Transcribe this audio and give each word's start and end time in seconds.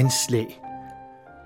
Anslag. 0.00 0.60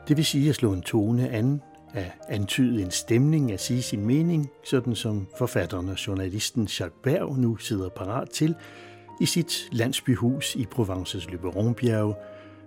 Det 0.09 0.16
vil 0.16 0.25
sige 0.25 0.48
at 0.48 0.54
slå 0.54 0.73
en 0.73 0.82
tone 0.82 1.29
an, 1.29 1.62
at 1.95 2.12
antyde 2.29 2.82
en 2.82 2.91
stemning, 2.91 3.53
at 3.53 3.61
sige 3.61 3.82
sin 3.82 4.07
mening, 4.07 4.50
sådan 4.64 4.95
som 4.95 5.27
forfatteren 5.39 5.89
og 5.89 6.07
journalisten 6.07 6.62
Jacques 6.62 7.00
Berg 7.03 7.39
nu 7.39 7.57
sidder 7.57 7.89
parat 7.89 8.30
til 8.30 8.54
i 9.21 9.27
sit 9.27 9.68
landsbyhus 9.72 10.54
i 10.54 10.67
Provences 10.67 11.30
Løberonbjerge 11.30 12.14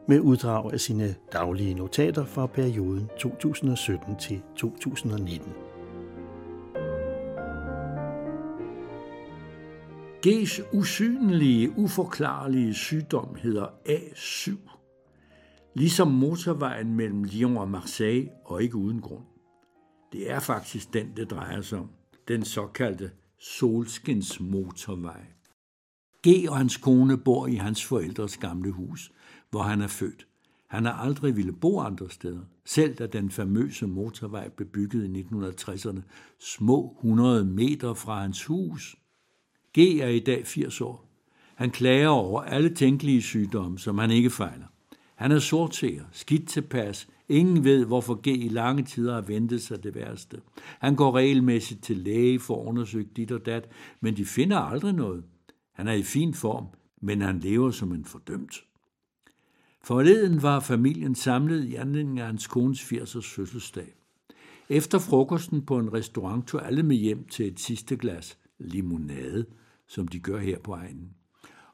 med 0.08 0.20
uddrag 0.20 0.74
af 0.74 0.80
sine 0.80 1.16
daglige 1.34 1.74
notater 1.74 2.26
fra 2.26 2.46
perioden 2.46 3.10
2017 3.20 4.16
til 4.16 4.42
2019. 4.58 5.54
G's 10.28 10.76
usynlige, 10.78 11.74
uforklarlige 11.78 12.74
sygdom 12.74 13.36
hedder 13.36 13.66
A7. 13.90 14.77
Ligesom 15.78 16.08
motorvejen 16.08 16.96
mellem 16.96 17.24
Lyon 17.24 17.58
og 17.58 17.70
Marseille, 17.70 18.30
og 18.46 18.64
ikke 18.64 18.76
uden 18.76 19.02
grund. 19.02 19.24
Det 20.12 20.32
er 20.32 20.40
faktisk 20.40 20.94
den, 20.94 21.12
det 21.18 21.32
drejer 21.32 21.62
sig 21.62 21.80
om. 21.80 21.90
Den 22.28 22.46
såkaldte 22.46 23.12
Solskins 23.40 24.40
motorvej. 24.40 25.26
G 26.28 26.50
og 26.50 26.58
hans 26.58 26.78
kone 26.78 27.18
bor 27.18 27.48
i 27.48 27.56
hans 27.56 27.86
forældres 27.86 28.38
gamle 28.38 28.72
hus, 28.72 29.12
hvor 29.50 29.62
han 29.62 29.82
er 29.82 29.88
født. 29.88 30.28
Han 30.68 30.86
har 30.86 30.94
aldrig 30.94 31.36
ville 31.36 31.54
bo 31.54 31.80
andre 31.80 32.10
steder, 32.10 32.42
selv 32.66 32.96
da 32.96 33.08
den 33.08 33.32
famøse 33.32 33.88
motorvej 33.88 34.50
blev 34.50 34.68
bygget 34.68 35.04
i 35.04 35.22
1960'erne, 35.22 36.02
små 36.40 36.96
100 36.98 37.46
meter 37.46 37.94
fra 37.94 38.22
hans 38.22 38.46
hus. 38.46 38.96
G 39.78 39.80
er 39.80 40.08
i 40.08 40.20
dag 40.20 40.48
80 40.48 40.82
år. 40.82 41.10
Han 41.56 41.72
klager 41.72 42.08
over 42.08 42.42
alle 42.42 42.76
tænkelige 42.76 43.22
sygdomme, 43.22 43.80
som 43.80 43.98
han 43.98 44.12
ikke 44.12 44.30
fejler. 44.30 44.66
Han 45.18 45.32
er 45.32 45.40
sortseer, 45.40 46.04
skidt 46.12 46.48
tilpas. 46.48 47.08
Ingen 47.30 47.64
ved, 47.64 47.86
hvorfor 47.86 48.16
G 48.22 48.28
i 48.28 48.50
lange 48.50 48.84
tider 48.84 49.14
har 49.14 49.22
ventet 49.22 49.62
sig 49.62 49.84
det 49.84 49.96
værste. 49.96 50.42
Han 50.80 50.96
går 50.96 51.16
regelmæssigt 51.16 51.84
til 51.84 51.98
læge 51.98 52.40
for 52.40 52.62
at 52.62 52.68
undersøge 52.68 53.10
dit 53.16 53.32
og 53.32 53.46
dat, 53.46 53.70
men 54.02 54.18
de 54.18 54.26
finder 54.26 54.58
aldrig 54.58 54.94
noget. 54.94 55.24
Han 55.74 55.88
er 55.88 55.94
i 55.94 56.04
fin 56.04 56.34
form, 56.34 56.66
men 57.02 57.22
han 57.22 57.40
lever 57.40 57.72
som 57.72 57.92
en 57.92 58.06
fordømt. 58.06 58.64
Forleden 59.84 60.42
var 60.42 60.60
familien 60.60 61.16
samlet 61.16 61.64
i 61.64 61.76
anledning 61.76 62.20
af 62.20 62.26
hans 62.26 62.48
kones 62.48 62.82
80-års 62.82 63.34
fødselsdag. 63.34 63.94
Efter 64.70 65.00
frokosten 65.00 65.66
på 65.66 65.80
en 65.80 65.94
restaurant 65.94 66.48
tog 66.48 66.68
alle 66.68 66.84
med 66.84 66.96
hjem 66.96 67.28
til 67.28 67.48
et 67.48 67.60
sidste 67.60 67.98
glas 67.98 68.38
limonade, 68.60 69.46
som 69.88 70.08
de 70.08 70.20
gør 70.20 70.40
her 70.40 70.60
på 70.60 70.74
egnen. 70.74 71.17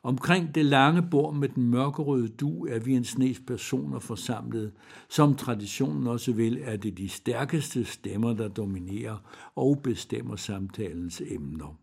Omkring 0.06 0.56
det 0.56 0.66
lange 0.66 1.02
bord 1.12 1.36
med 1.36 1.50
den 1.50 1.70
mørkerøde 1.70 2.28
du 2.28 2.66
er 2.66 2.80
vi 2.80 2.94
en 2.94 3.04
snes 3.04 3.40
personer 3.40 4.00
forsamlet. 4.00 4.72
Som 5.10 5.36
traditionen 5.36 6.08
også 6.08 6.34
vil, 6.34 6.60
er 6.62 6.78
det 6.78 6.98
de 6.98 7.10
stærkeste 7.10 7.86
stemmer, 7.86 8.34
der 8.34 8.48
dominerer 8.48 9.18
og 9.56 9.80
bestemmer 9.84 10.36
samtalens 10.36 11.22
emner. 11.26 11.78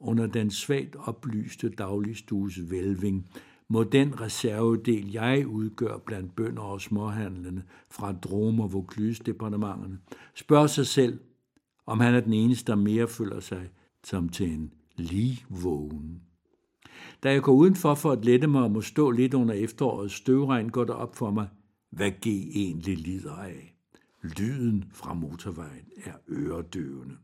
Under 0.00 0.26
den 0.26 0.50
svagt 0.50 0.96
oplyste 0.96 1.68
dagligstues 1.68 2.70
vælving 2.70 3.28
må 3.68 3.84
den 3.84 4.20
reservedel, 4.20 5.12
jeg 5.12 5.46
udgør 5.46 5.98
blandt 5.98 6.36
bønder 6.36 6.62
og 6.62 6.80
småhandlende 6.80 7.62
fra 7.90 8.12
Drome 8.12 8.62
og 8.62 8.72
Vaucluse-departementerne, 8.72 9.98
spørge 10.34 10.68
sig 10.68 10.86
selv, 10.86 11.20
om 11.86 12.00
han 12.00 12.14
er 12.14 12.20
den 12.20 12.32
eneste, 12.32 12.72
der 12.72 12.78
mere 12.78 13.08
føler 13.08 13.40
sig 13.40 13.70
som 14.04 14.28
til 14.28 14.52
en 14.52 14.72
lige 14.96 15.44
vågen. 15.48 16.20
Da 17.22 17.32
jeg 17.32 17.42
går 17.42 17.52
udenfor 17.52 17.94
for 17.94 18.12
at 18.12 18.24
lette 18.24 18.46
mig 18.46 18.62
og 18.62 18.70
må 18.70 18.80
stå 18.80 19.10
lidt 19.10 19.34
under 19.34 19.54
efterårets 19.54 20.14
støvregn, 20.14 20.68
går 20.68 20.84
der 20.84 20.94
op 20.94 21.16
for 21.16 21.30
mig, 21.30 21.48
hvad 21.90 22.10
G 22.10 22.26
egentlig 22.26 22.98
lider 22.98 23.34
af. 23.34 23.76
Lyden 24.22 24.84
fra 24.94 25.14
motorvejen 25.14 25.88
er 26.04 26.12
øredøvende. 26.28 27.16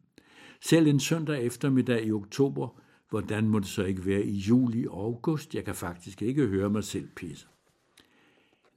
Selv 0.61 0.87
en 0.87 1.01
søndag 1.01 1.45
eftermiddag 1.45 2.07
i 2.07 2.13
oktober, 2.13 2.69
hvordan 3.11 3.49
må 3.49 3.59
det 3.59 3.69
så 3.69 3.85
ikke 3.85 4.07
være 4.07 4.25
i 4.25 4.33
juli 4.33 4.87
og 4.87 5.05
august? 5.05 5.55
Jeg 5.55 5.65
kan 5.65 5.75
faktisk 5.75 6.23
ikke 6.23 6.47
høre 6.47 6.71
mig 6.71 6.85
selv 6.85 7.09
pisse. 7.17 7.47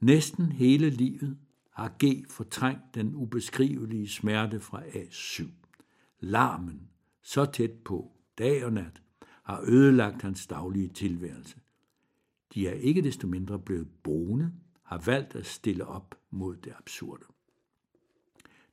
Næsten 0.00 0.52
hele 0.52 0.90
livet 0.90 1.36
har 1.72 1.92
G 2.04 2.24
fortrængt 2.30 2.94
den 2.94 3.14
ubeskrivelige 3.14 4.08
smerte 4.08 4.60
fra 4.60 4.82
A7. 4.82 5.44
Larmen, 6.20 6.88
så 7.22 7.44
tæt 7.44 7.72
på, 7.84 8.12
dag 8.38 8.64
og 8.64 8.72
nat, 8.72 9.02
har 9.46 9.64
ødelagt 9.66 10.22
hans 10.22 10.46
daglige 10.46 10.88
tilværelse. 10.88 11.56
De 12.54 12.68
er 12.68 12.72
ikke 12.72 13.02
desto 13.02 13.26
mindre 13.26 13.58
blevet 13.58 13.88
boende, 14.02 14.52
har 14.82 15.02
valgt 15.06 15.36
at 15.36 15.46
stille 15.46 15.86
op 15.86 16.14
mod 16.30 16.56
det 16.56 16.72
absurde. 16.78 17.24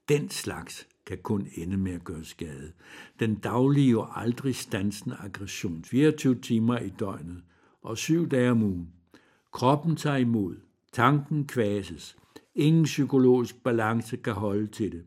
Den 0.10 0.30
slags 0.30 0.88
kan 1.06 1.18
kun 1.18 1.48
ende 1.56 1.78
med 1.78 1.92
at 1.92 2.04
gøre 2.04 2.24
skade. 2.24 2.72
Den 3.20 3.36
daglige 3.36 4.00
og 4.00 4.22
aldrig 4.22 4.56
stansende 4.56 5.16
aggression, 5.16 5.84
24 5.84 6.36
timer 6.42 6.80
i 6.80 6.90
døgnet 6.90 7.44
og 7.82 7.98
syv 7.98 8.30
dage 8.30 8.52
om 8.52 8.64
ugen. 8.64 8.94
Kroppen 9.52 9.96
tager 9.96 10.18
imod, 10.18 10.56
tanken 10.92 11.48
kvases, 11.48 12.18
ingen 12.56 12.84
psykologisk 12.84 13.64
balance 13.64 14.18
kan 14.18 14.34
holde 14.34 14.68
til 14.68 14.92
det. 14.92 15.06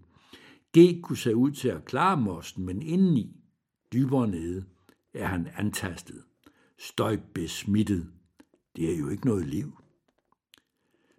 G 0.78 1.02
kunne 1.02 1.16
se 1.16 1.36
ud 1.36 1.50
til 1.50 1.68
at 1.68 1.84
klare 1.84 2.16
mosten, 2.16 2.66
men 2.66 2.82
indeni, 2.82 3.36
dybere 3.92 4.28
nede, 4.28 4.64
er 5.16 5.26
han 5.26 5.48
antastet, 5.56 6.22
støjbesmittet. 6.78 8.10
Det 8.76 8.94
er 8.94 8.98
jo 8.98 9.08
ikke 9.08 9.26
noget 9.26 9.46
liv. 9.46 9.72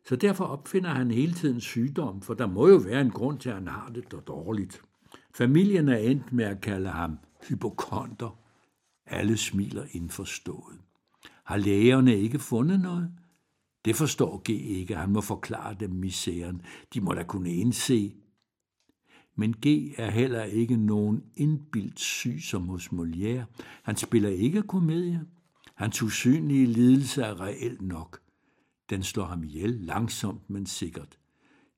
Så 0.06 0.16
derfor 0.16 0.46
opfinder 0.46 0.90
han 0.90 1.12
hele 1.12 1.34
tiden 1.34 1.62
sygdom, 1.62 2.22
for 2.22 2.34
der 2.34 2.48
må 2.48 2.68
jo 2.68 2.76
være 2.76 3.02
en 3.02 3.12
grund 3.12 3.40
til, 3.40 3.50
at 3.50 3.56
han 3.56 3.68
har 3.68 3.90
det 3.90 4.28
dårligt. 4.28 4.82
Familien 5.36 5.90
er 5.90 5.98
endt 5.98 6.34
med 6.34 6.46
at 6.46 6.62
kalde 6.62 6.90
ham 6.90 7.20
hypokonter. 7.50 8.40
Alle 9.06 9.38
smiler 9.38 9.86
indforstået. 9.92 10.80
Har 11.44 11.58
lægerne 11.58 12.18
ikke 12.18 12.40
fundet 12.40 12.80
noget? 12.80 13.12
Det 13.86 13.96
forstår 13.96 14.42
G 14.46 14.50
ikke. 14.50 14.96
Han 14.96 15.10
må 15.10 15.22
forklare 15.22 15.76
dem 15.80 15.90
misæren. 15.90 16.62
De 16.94 17.02
må 17.02 17.14
da 17.14 17.24
kunne 17.24 17.54
indse, 17.54 18.16
men 19.40 19.54
G 19.54 19.66
er 19.98 20.12
heller 20.12 20.44
ikke 20.44 20.78
nogen 20.78 21.24
indbildt 21.36 22.00
syg 22.00 22.40
som 22.42 22.68
hos 22.68 22.88
Molière. 22.88 23.44
Han 23.84 23.96
spiller 23.96 24.30
ikke 24.30 24.62
komedie. 24.62 25.22
Hans 25.76 26.04
usynlige 26.04 26.66
lidelse 26.66 27.22
er 27.22 27.42
reelt 27.42 27.82
nok. 27.82 28.20
Den 28.90 29.04
slår 29.04 29.26
ham 29.26 29.44
ihjel 29.44 29.70
langsomt, 29.70 30.50
men 30.50 30.66
sikkert. 30.66 31.18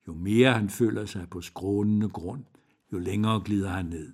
Jo 0.08 0.14
mere 0.14 0.52
han 0.52 0.70
føler 0.70 1.06
sig 1.06 1.28
på 1.30 1.40
skrånende 1.40 2.08
grund, 2.08 2.44
jo 2.92 2.98
længere 2.98 3.42
glider 3.44 3.68
han 3.68 3.86
ned. 3.86 4.12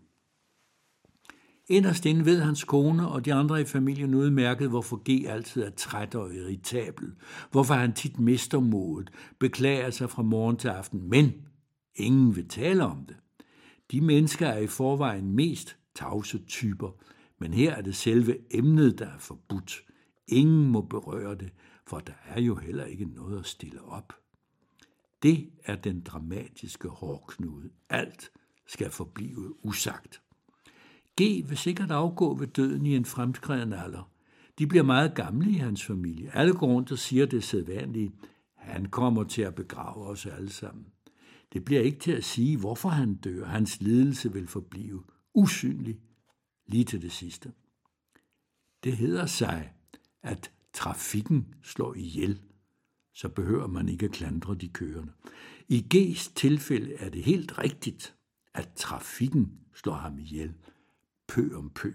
Inderst 1.68 2.06
inde 2.06 2.24
ved 2.24 2.40
hans 2.40 2.64
kone 2.64 3.08
og 3.08 3.24
de 3.24 3.34
andre 3.34 3.60
i 3.60 3.64
familien 3.64 4.14
udmærket, 4.14 4.68
hvorfor 4.68 4.96
G 4.96 5.26
altid 5.28 5.62
er 5.62 5.70
træt 5.70 6.14
og 6.14 6.34
irritabel, 6.34 7.12
hvorfor 7.50 7.74
han 7.74 7.92
tit 7.92 8.18
mister 8.18 8.60
modet, 8.60 9.10
beklager 9.38 9.90
sig 9.90 10.10
fra 10.10 10.22
morgen 10.22 10.56
til 10.56 10.68
aften, 10.68 11.08
men 11.08 11.32
ingen 11.94 12.36
vil 12.36 12.48
tale 12.48 12.84
om 12.84 13.04
det. 13.08 13.16
De 13.90 14.00
mennesker 14.00 14.46
er 14.46 14.58
i 14.58 14.66
forvejen 14.66 15.32
mest 15.32 15.76
tavse 15.94 16.38
typer, 16.38 16.90
men 17.38 17.54
her 17.54 17.74
er 17.74 17.82
det 17.82 17.96
selve 17.96 18.38
emnet, 18.50 18.98
der 18.98 19.06
er 19.06 19.18
forbudt. 19.18 19.82
Ingen 20.28 20.68
må 20.68 20.80
berøre 20.80 21.34
det, 21.34 21.52
for 21.86 21.98
der 21.98 22.12
er 22.28 22.40
jo 22.40 22.54
heller 22.54 22.84
ikke 22.84 23.04
noget 23.04 23.38
at 23.38 23.46
stille 23.46 23.82
op. 23.82 24.12
Det 25.22 25.50
er 25.64 25.76
den 25.76 26.00
dramatiske 26.00 26.88
hårknude. 26.88 27.70
Alt 27.90 28.30
skal 28.66 28.90
forblive 28.90 29.64
usagt. 29.64 30.22
G 31.20 31.48
vil 31.48 31.56
sikkert 31.56 31.90
afgå 31.90 32.34
ved 32.34 32.46
døden 32.46 32.86
i 32.86 32.96
en 32.96 33.04
fremskreden 33.04 33.72
alder. 33.72 34.10
De 34.58 34.66
bliver 34.66 34.84
meget 34.84 35.14
gamle 35.14 35.50
i 35.50 35.54
hans 35.54 35.84
familie. 35.84 36.30
Alle 36.34 36.54
går 36.54 36.66
rundt 36.66 36.92
og 36.92 36.98
siger 36.98 37.26
det 37.26 37.44
sædvanlige. 37.44 38.12
Han 38.54 38.86
kommer 38.86 39.24
til 39.24 39.42
at 39.42 39.54
begrave 39.54 40.06
os 40.06 40.26
alle 40.26 40.50
sammen. 40.50 40.86
Det 41.52 41.64
bliver 41.64 41.80
ikke 41.80 41.98
til 41.98 42.12
at 42.12 42.24
sige, 42.24 42.58
hvorfor 42.58 42.88
han 42.88 43.14
dør. 43.14 43.44
Hans 43.44 43.80
lidelse 43.80 44.32
vil 44.32 44.48
forblive 44.48 45.04
usynlig 45.34 46.00
lige 46.66 46.84
til 46.84 47.02
det 47.02 47.12
sidste. 47.12 47.52
Det 48.84 48.96
hedder 48.96 49.26
sig, 49.26 49.72
at 50.22 50.52
trafikken 50.72 51.54
slår 51.62 51.94
ihjel, 51.94 52.42
så 53.14 53.28
behøver 53.28 53.66
man 53.66 53.88
ikke 53.88 54.06
at 54.06 54.12
klandre 54.12 54.54
de 54.54 54.68
kørende. 54.68 55.12
I 55.68 55.86
G's 55.94 56.32
tilfælde 56.34 56.94
er 56.94 57.08
det 57.10 57.22
helt 57.24 57.58
rigtigt, 57.58 58.16
at 58.54 58.72
trafikken 58.76 59.60
slår 59.74 59.94
ham 59.94 60.18
ihjel, 60.18 60.54
pø 61.28 61.56
om 61.56 61.70
pø. 61.70 61.92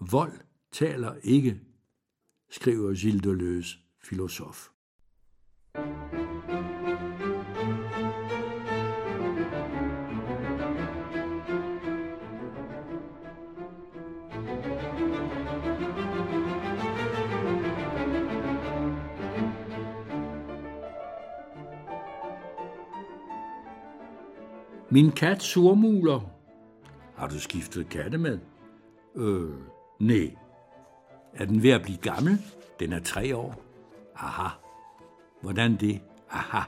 Vold 0.00 0.40
taler 0.72 1.14
ikke, 1.22 1.60
skriver 2.50 2.94
Gilles 2.94 3.22
Deleuze, 3.22 3.78
filosof. 4.02 4.68
Min 24.90 25.12
kat 25.12 25.42
surmuler. 25.42 26.20
Har 27.16 27.28
du 27.28 27.40
skiftet 27.40 27.88
katte 27.88 28.18
med? 28.18 28.38
Øh, 29.14 29.50
nej. 29.98 30.36
Er 31.34 31.44
den 31.44 31.62
ved 31.62 31.70
at 31.70 31.82
blive 31.82 31.98
gammel? 31.98 32.38
Den 32.80 32.92
er 32.92 33.00
tre 33.00 33.36
år. 33.36 33.62
Aha. 34.16 34.48
Hvordan 35.42 35.76
det? 35.76 36.00
Aha. 36.30 36.62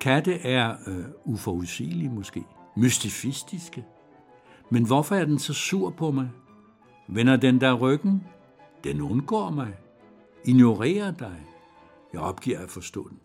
Katte 0.00 0.34
er 0.34 0.76
øh, 0.86 1.04
uforudsigelige 1.24 2.10
måske. 2.10 2.44
Mystifistiske. 2.76 3.84
Men 4.70 4.86
hvorfor 4.86 5.14
er 5.14 5.24
den 5.24 5.38
så 5.38 5.54
sur 5.54 5.90
på 5.90 6.10
mig? 6.10 6.30
Vender 7.08 7.36
den 7.36 7.60
der 7.60 7.74
ryggen? 7.74 8.24
Den 8.84 9.00
undgår 9.00 9.50
mig. 9.50 9.74
Ignorerer 10.44 11.10
dig. 11.10 11.46
Jeg 12.12 12.20
opgiver 12.20 12.58
at 12.58 12.70
forstå 12.70 13.08
den. 13.08 13.18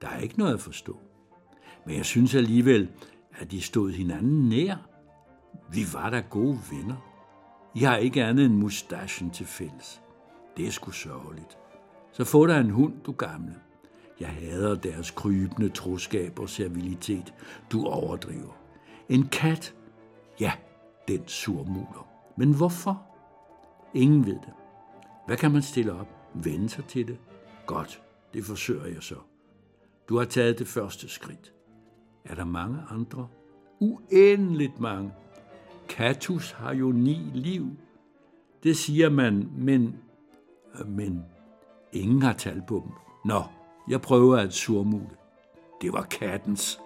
Der 0.00 0.08
er 0.08 0.18
ikke 0.18 0.38
noget 0.38 0.54
at 0.54 0.60
forstå. 0.60 0.98
Men 1.86 1.96
jeg 1.96 2.04
synes 2.04 2.34
alligevel, 2.34 2.88
at 3.38 3.50
de 3.50 3.60
stod 3.60 3.90
hinanden 3.90 4.48
nær. 4.48 4.76
Vi 5.72 5.80
var 5.92 6.10
da 6.10 6.22
gode 6.30 6.58
venner. 6.70 6.96
I 7.74 7.78
har 7.78 7.96
ikke 7.96 8.24
andet 8.24 8.46
end 8.46 8.54
mustaschen 8.54 9.30
til 9.30 9.46
fælles. 9.46 10.02
Det 10.56 10.66
er 10.66 10.70
sgu 10.70 10.90
sørgeligt. 10.90 11.58
Så 12.12 12.24
få 12.24 12.46
dig 12.46 12.60
en 12.60 12.70
hund, 12.70 12.94
du 13.06 13.12
gamle. 13.12 13.54
Jeg 14.20 14.28
hader 14.28 14.74
deres 14.74 15.10
krybende 15.10 15.68
troskab 15.68 16.38
og 16.38 16.48
servilitet. 16.48 17.34
Du 17.72 17.86
overdriver. 17.86 18.58
En 19.08 19.28
kat? 19.28 19.74
Ja, 20.40 20.52
den 21.08 21.28
surmuler. 21.28 22.08
Men 22.36 22.54
hvorfor? 22.54 23.02
Ingen 23.94 24.26
ved 24.26 24.34
det. 24.34 24.52
Hvad 25.26 25.36
kan 25.36 25.50
man 25.50 25.62
stille 25.62 25.92
op? 25.92 26.08
Vende 26.34 26.68
sig 26.68 26.84
til 26.84 27.08
det? 27.08 27.18
Godt, 27.66 28.02
det 28.34 28.44
forsøger 28.44 28.86
jeg 28.86 29.02
så. 29.02 29.16
Du 30.08 30.18
har 30.18 30.24
taget 30.24 30.58
det 30.58 30.68
første 30.68 31.08
skridt. 31.08 31.52
Er 32.24 32.34
der 32.34 32.44
mange 32.44 32.78
andre? 32.90 33.28
Uendeligt 33.80 34.80
mange. 34.80 35.12
Katus 35.88 36.50
har 36.50 36.74
jo 36.74 36.92
ni 36.92 37.30
liv. 37.34 37.68
Det 38.62 38.76
siger 38.76 39.10
man, 39.10 39.50
men, 39.56 39.96
men 40.86 41.24
ingen 41.92 42.22
har 42.22 42.32
tal 42.32 42.62
på 42.68 42.82
dem. 42.84 42.92
Nå, 43.24 43.42
jeg 43.88 44.00
prøver 44.00 44.36
at 44.36 44.52
surmule. 44.52 45.10
Det 45.82 45.92
var 45.92 46.02
kattens. 46.02 46.80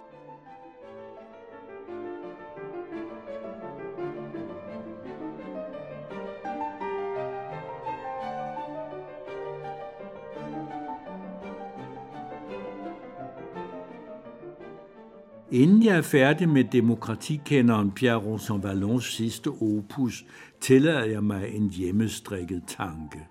Inden 15.51 15.83
jeg 15.83 15.97
er 15.97 16.01
færdig 16.01 16.49
med 16.49 16.63
demokratikenderen 16.63 17.91
Pierre 17.91 18.17
Rosanvallons 18.17 19.13
sidste 19.13 19.47
opus, 19.47 20.25
tillader 20.61 21.05
jeg 21.05 21.23
mig 21.23 21.49
en 21.55 21.69
hjemmestrikket 21.69 22.63
tanke. 22.67 23.27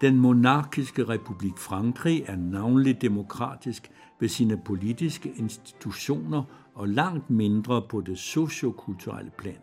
Den 0.00 0.16
monarkiske 0.20 1.04
republik 1.04 1.58
Frankrig 1.58 2.24
er 2.26 2.36
navnlig 2.36 3.02
demokratisk 3.02 3.90
ved 4.20 4.28
sine 4.28 4.60
politiske 4.64 5.32
institutioner 5.36 6.42
og 6.74 6.88
langt 6.88 7.30
mindre 7.30 7.82
på 7.88 8.00
det 8.00 8.18
sociokulturelle 8.18 9.30
plan. 9.38 9.60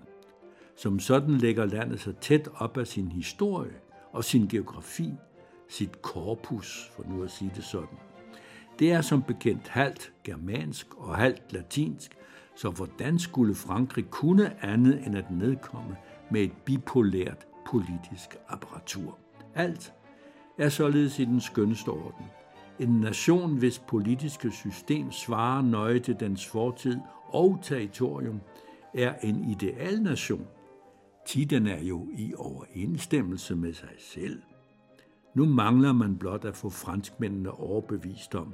Som 0.77 0.99
sådan 0.99 1.37
lægger 1.37 1.65
landet 1.65 1.99
sig 1.99 2.15
tæt 2.17 2.49
op 2.55 2.77
af 2.77 2.87
sin 2.87 3.11
historie 3.11 3.75
og 4.11 4.23
sin 4.23 4.47
geografi, 4.47 5.13
sit 5.69 6.01
korpus, 6.01 6.91
for 6.95 7.03
nu 7.09 7.23
at 7.23 7.31
sige 7.31 7.51
det 7.55 7.63
sådan. 7.63 8.04
Det 8.79 8.91
er 8.91 9.01
som 9.01 9.23
bekendt 9.23 9.67
halvt 9.67 10.13
germansk 10.23 10.95
og 10.95 11.15
halvt 11.15 11.53
latinsk, 11.53 12.17
så 12.55 12.69
hvordan 12.69 13.19
skulle 13.19 13.55
Frankrig 13.55 14.05
kunne 14.09 14.65
andet 14.65 15.03
end 15.05 15.17
at 15.17 15.31
nedkomme 15.31 15.97
med 16.31 16.41
et 16.41 16.51
bipolært 16.65 17.47
politisk 17.65 18.37
apparatur? 18.47 19.17
Alt 19.55 19.93
er 20.57 20.69
således 20.69 21.19
i 21.19 21.25
den 21.25 21.41
skønste 21.41 21.89
orden. 21.89 22.25
En 22.79 22.99
nation, 22.99 23.57
hvis 23.57 23.79
politiske 23.79 24.51
system 24.51 25.11
svarer 25.11 25.61
nøje 25.61 25.99
til 25.99 26.19
dens 26.19 26.47
fortid 26.47 26.97
og 27.27 27.59
territorium, 27.63 28.41
er 28.93 29.13
en 29.23 29.49
ideal 29.49 30.01
nation. 30.01 30.47
Tiden 31.27 31.67
er 31.67 31.83
jo 31.83 32.07
i 32.13 32.33
overensstemmelse 32.37 33.55
med 33.55 33.73
sig 33.73 33.95
selv– 33.99 34.41
nu 35.35 35.45
mangler 35.45 35.93
man 35.93 36.17
blot 36.17 36.45
at 36.45 36.55
få 36.55 36.69
franskmændene 36.69 37.51
overbevist 37.51 38.35
om, 38.35 38.53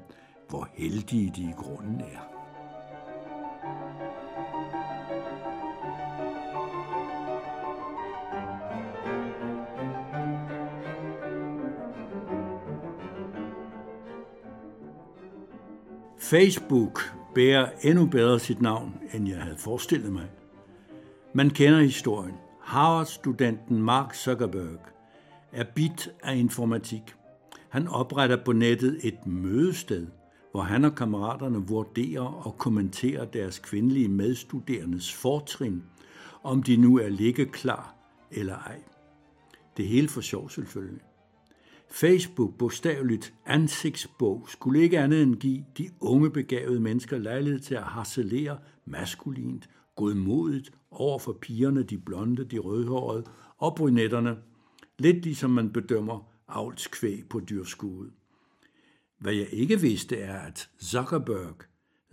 hvor 0.49 0.67
heldige 0.73 1.33
de 1.35 1.41
i 1.41 1.53
grunden 1.57 2.01
er. 2.01 2.41
Facebook 16.19 17.01
bærer 17.35 17.69
endnu 17.81 18.05
bedre 18.05 18.39
sit 18.39 18.61
navn, 18.61 18.93
end 19.13 19.29
jeg 19.29 19.41
havde 19.41 19.57
forestillet 19.57 20.13
mig. 20.13 20.29
Man 21.33 21.49
kender 21.49 21.79
historien. 21.79 22.35
Harvard-studenten 22.61 23.81
Mark 23.81 24.15
Zuckerberg 24.15 24.79
er 25.51 25.63
bit 25.75 26.09
af 26.23 26.35
informatik. 26.35 27.15
Han 27.69 27.87
opretter 27.87 28.43
på 28.45 28.51
nettet 28.53 28.99
et 29.03 29.27
mødested, 29.27 30.07
hvor 30.51 30.61
han 30.61 30.85
og 30.85 30.95
kammeraterne 30.95 31.67
vurderer 31.67 32.45
og 32.45 32.57
kommenterer 32.57 33.25
deres 33.25 33.59
kvindelige 33.59 34.07
medstuderendes 34.07 35.13
fortrin, 35.13 35.83
om 36.43 36.63
de 36.63 36.77
nu 36.77 36.99
er 36.99 37.09
ligge 37.09 37.45
klar 37.45 37.95
eller 38.31 38.55
ej. 38.55 38.79
Det 39.77 39.87
hele 39.87 40.09
for 40.09 40.21
sjov 40.21 40.49
selvfølgelig. 40.49 41.01
Facebook, 41.91 42.57
bogstaveligt 42.57 43.33
ansigtsbog, 43.45 44.45
skulle 44.49 44.81
ikke 44.81 44.99
andet 44.99 45.23
end 45.23 45.35
give 45.35 45.65
de 45.77 45.89
unge 45.99 46.29
begavede 46.29 46.79
mennesker 46.79 47.17
lejlighed 47.17 47.59
til 47.59 47.75
at 47.75 47.83
harcelere 47.83 48.57
maskulint, 48.85 49.69
godmodigt 49.95 50.71
over 50.91 51.19
for 51.19 51.37
pigerne, 51.41 51.83
de 51.83 51.97
blonde, 51.97 52.43
de 52.43 52.59
rødhårede 52.59 53.23
og 53.57 53.75
brunetterne– 53.75 54.37
Lidt 55.01 55.23
ligesom 55.23 55.49
man 55.49 55.73
bedømmer 55.73 56.31
avlskvæg 56.47 57.23
på 57.29 57.39
dyrskuet. 57.39 58.11
Hvad 59.19 59.33
jeg 59.33 59.47
ikke 59.51 59.81
vidste 59.81 60.17
er, 60.17 60.39
at 60.39 60.69
Zuckerberg, 60.83 61.55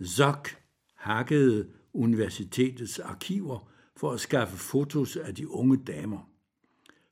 Zuck, 0.05 0.57
hakkede 0.95 1.67
universitetets 1.93 2.99
arkiver 2.99 3.71
for 3.97 4.11
at 4.11 4.19
skaffe 4.19 4.57
fotos 4.57 5.15
af 5.15 5.35
de 5.35 5.51
unge 5.51 5.77
damer. 5.77 6.29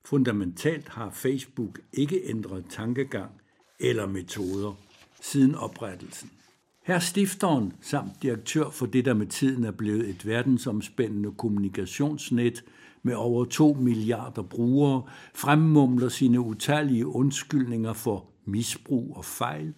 Fundamentalt 0.05 0.87
har 0.87 1.11
Facebook 1.11 1.79
ikke 1.93 2.21
ændret 2.23 2.65
tankegang 2.69 3.31
eller 3.79 4.05
metoder 4.05 4.73
siden 5.21 5.55
oprettelsen. 5.55 6.31
Her 6.83 6.99
stifteren 6.99 7.73
samt 7.81 8.11
direktør 8.21 8.69
for 8.69 8.85
det, 8.85 9.05
der 9.05 9.13
med 9.13 9.27
tiden 9.27 9.63
er 9.63 9.71
blevet 9.71 10.09
et 10.09 10.25
verdensomspændende 10.25 11.31
kommunikationsnet 11.31 12.63
med 13.07 13.15
over 13.15 13.45
2 13.45 13.73
milliarder 13.73 14.41
brugere, 14.41 15.03
fremmumler 15.35 16.09
sine 16.09 16.39
utallige 16.39 17.07
undskyldninger 17.07 17.93
for 17.93 18.25
misbrug 18.45 19.13
og 19.17 19.25
fejl, 19.25 19.73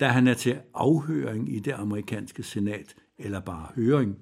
da 0.00 0.08
han 0.08 0.26
er 0.26 0.34
til 0.34 0.56
afhøring 0.74 1.54
i 1.54 1.58
det 1.58 1.72
amerikanske 1.72 2.42
senat, 2.42 2.94
eller 3.18 3.40
bare 3.40 3.66
høring. 3.76 4.16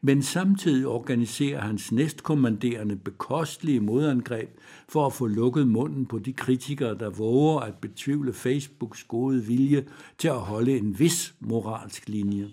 Men 0.00 0.22
samtidig 0.22 0.86
organiserer 0.86 1.60
hans 1.60 1.92
næstkommanderende 1.92 2.96
bekostelige 2.96 3.80
modangreb 3.80 4.48
for 4.88 5.06
at 5.06 5.12
få 5.12 5.26
lukket 5.26 5.68
munden 5.68 6.06
på 6.06 6.18
de 6.18 6.32
kritikere, 6.32 6.98
der 6.98 7.10
våger 7.10 7.60
at 7.60 7.74
betvivle 7.74 8.32
Facebooks 8.32 9.04
gode 9.04 9.44
vilje 9.44 9.84
til 10.18 10.28
at 10.28 10.40
holde 10.40 10.78
en 10.78 10.98
vis 10.98 11.34
moralsk 11.40 12.08
linje. 12.08 12.48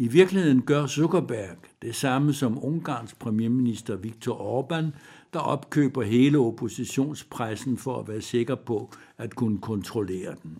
I 0.00 0.08
virkeligheden 0.08 0.62
gør 0.62 0.86
Zuckerberg 0.86 1.56
det 1.82 1.94
samme 1.94 2.32
som 2.32 2.64
Ungarns 2.64 3.14
premierminister 3.14 3.96
Viktor 3.96 4.62
Orbán, 4.62 4.84
der 5.32 5.38
opkøber 5.38 6.02
hele 6.02 6.38
oppositionspressen 6.38 7.78
for 7.78 8.00
at 8.00 8.08
være 8.08 8.20
sikker 8.20 8.54
på 8.54 8.92
at 9.18 9.34
kunne 9.34 9.58
kontrollere 9.58 10.34
den. 10.42 10.58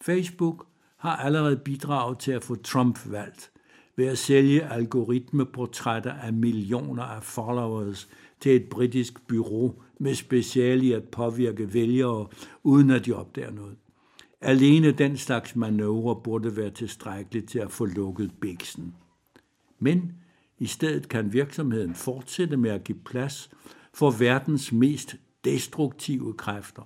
Facebook 0.00 0.66
har 0.96 1.16
allerede 1.16 1.56
bidraget 1.56 2.18
til 2.18 2.32
at 2.32 2.44
få 2.44 2.54
Trump 2.54 2.98
valgt 3.06 3.50
ved 3.96 4.06
at 4.06 4.18
sælge 4.18 4.72
algoritmeportrætter 4.72 6.12
af 6.12 6.32
millioner 6.32 7.02
af 7.02 7.22
followers 7.22 8.08
til 8.40 8.56
et 8.56 8.68
britisk 8.68 9.26
bureau 9.28 9.74
med 10.00 10.14
speciale 10.14 10.84
i 10.84 10.92
at 10.92 11.04
påvirke 11.04 11.74
vælgere, 11.74 12.26
uden 12.62 12.90
at 12.90 13.06
de 13.06 13.12
opdager 13.12 13.50
noget. 13.50 13.76
Alene 14.40 14.92
den 14.92 15.16
slags 15.16 15.56
manøvre 15.56 16.20
burde 16.24 16.56
være 16.56 16.70
tilstrækkeligt 16.70 17.48
til 17.48 17.58
at 17.58 17.70
få 17.70 17.84
lukket 17.84 18.32
bæksen. 18.40 18.94
Men 19.78 20.12
i 20.58 20.66
stedet 20.66 21.08
kan 21.08 21.32
virksomheden 21.32 21.94
fortsætte 21.94 22.56
med 22.56 22.70
at 22.70 22.84
give 22.84 22.98
plads 23.04 23.50
for 23.94 24.10
verdens 24.10 24.72
mest 24.72 25.16
destruktive 25.44 26.34
kræfter. 26.34 26.82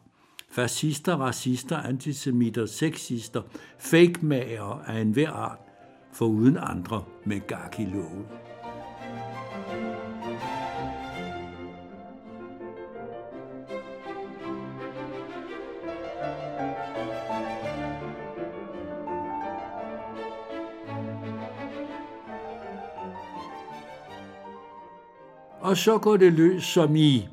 Fascister, 0.51 1.17
racister, 1.17 1.77
antisemitter, 1.77 2.67
sexister, 2.67 3.43
fake-mager 3.79 4.83
af 4.87 5.01
enhver 5.01 5.31
art, 5.31 5.59
for 6.13 6.27
uden 6.27 6.57
andre 6.61 7.05
med 7.25 7.41
gak 7.47 7.77
Og 25.73 25.79
så 25.79 25.99
går 25.99 26.17
det 26.17 26.33
løs 26.33 26.65
som 26.65 26.97
i, 26.97 27.29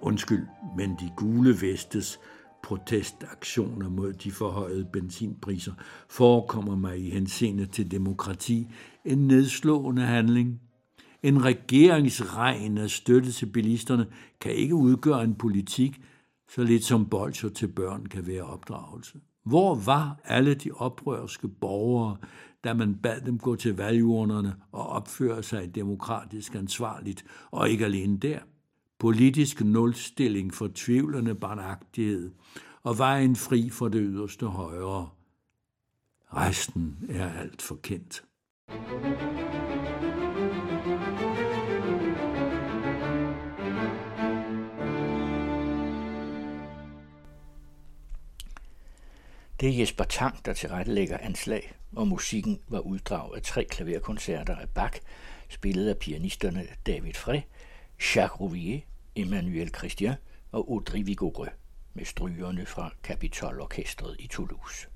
undskyld, 0.00 0.46
men 0.76 0.90
de 0.90 1.10
gule 1.16 1.60
vestes 1.60 2.20
protestaktioner 2.62 3.88
mod 3.88 4.12
de 4.12 4.30
forhøjede 4.30 4.84
benzinpriser 4.92 5.72
forekommer 6.08 6.76
mig 6.76 6.98
i 6.98 7.10
henseende 7.10 7.66
til 7.66 7.90
demokrati 7.90 8.68
en 9.04 9.18
nedslående 9.26 10.02
handling. 10.02 10.60
En 11.22 11.44
regeringsregn 11.44 12.78
af 12.78 12.90
støtte 12.90 13.32
til 13.32 13.46
bilisterne 13.46 14.06
kan 14.40 14.52
ikke 14.52 14.74
udgøre 14.74 15.24
en 15.24 15.34
politik, 15.34 16.00
så 16.48 16.64
lidt 16.64 16.84
som 16.84 17.08
bolcher 17.08 17.48
til 17.48 17.68
børn 17.68 18.06
kan 18.06 18.26
være 18.26 18.42
opdragelse. 18.42 19.18
Hvor 19.44 19.74
var 19.74 20.20
alle 20.24 20.54
de 20.54 20.70
oprørske 20.72 21.48
borgere, 21.48 22.16
da 22.64 22.74
man 22.74 22.94
bad 22.94 23.20
dem 23.20 23.38
gå 23.38 23.56
til 23.56 23.76
valgurnerne 23.76 24.56
og 24.72 24.86
opføre 24.86 25.42
sig 25.42 25.74
demokratisk 25.74 26.54
ansvarligt, 26.54 27.24
og 27.50 27.70
ikke 27.70 27.84
alene 27.84 28.18
der. 28.18 28.38
Politisk 28.98 29.64
nulstilling, 29.64 30.54
for 30.54 30.70
tvivlende 30.74 31.34
barnagtighed 31.34 32.30
og 32.82 32.98
vejen 32.98 33.36
fri 33.36 33.70
for 33.70 33.88
det 33.88 34.00
yderste 34.04 34.46
højre. 34.46 35.08
Resten 36.32 36.98
er 37.08 37.32
alt 37.32 37.62
for 37.62 37.74
kendt. 37.82 38.24
Det 49.60 49.68
er 49.68 49.78
Jesper 49.78 50.04
Tang, 50.04 50.44
der 50.44 50.52
tilrettelægger 50.52 51.18
anslag, 51.18 51.72
og 51.96 52.08
musikken 52.08 52.60
var 52.68 52.78
uddrag 52.78 53.36
af 53.36 53.42
tre 53.42 53.64
klaverkoncerter 53.64 54.56
af 54.56 54.68
Bach, 54.68 55.00
spillet 55.48 55.88
af 55.88 55.98
pianisterne 55.98 56.66
David 56.86 57.14
Frey, 57.14 57.40
Jacques 58.14 58.40
Rouvier, 58.40 58.80
Emmanuel 59.16 59.68
Christian 59.68 60.14
og 60.52 60.66
Audrey 60.70 61.02
Vigoureux 61.04 61.50
med 61.94 62.04
strygerne 62.04 62.66
fra 62.66 62.90
Capitol 63.02 63.60
Orkestret 63.60 64.16
i 64.18 64.26
Toulouse. 64.26 64.88